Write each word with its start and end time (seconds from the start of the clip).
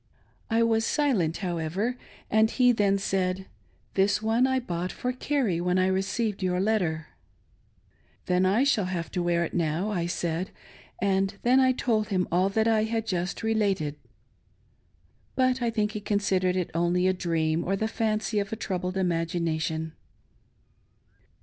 I 0.49 0.63
was 0.63 0.83
silent, 0.83 1.37
however, 1.45 1.95
and 2.31 2.49
he 2.49 2.71
then 2.71 2.97
said:" 2.97 3.45
This 3.93 4.19
one 4.19 4.47
I 4.47 4.59
bought 4.59 4.91
for 4.91 5.11
Carrie 5.11 5.61
when 5.61 5.77
I 5.77 5.85
received 5.85 6.41
your 6.41 6.59
letter."" 6.59 7.09
Then 8.25 8.43
I 8.43 8.63
shall 8.63 8.85
have 8.85 9.11
to 9.11 9.21
wear 9.21 9.43
it 9.45 9.53
now," 9.53 9.91
I 9.91 10.07
said; 10.07 10.49
and 10.99 11.35
then 11.43 11.59
I 11.59 11.71
told 11.71 12.07
him 12.07 12.27
all 12.31 12.49
that 12.49 12.67
I 12.67 12.85
have 12.85 13.05
just 13.05 13.43
related, 13.43 13.95
but 15.35 15.61
I 15.61 15.69
think 15.69 15.91
he 15.91 16.01
con 16.01 16.17
THE 16.17 16.23
TIME 16.23 16.37
APPROACHING. 16.37 16.53
45 16.53 16.55
1 16.63 16.63
sidered 16.65 16.69
it 16.69 16.73
was 16.73 16.81
only 16.83 17.07
a 17.07 17.13
dream 17.13 17.63
or 17.63 17.75
the 17.75 17.87
fancy 17.87 18.39
of 18.39 18.51
a 18.51 18.55
troubled 18.55 18.95
imag 18.95 19.39
ination. 19.39 19.91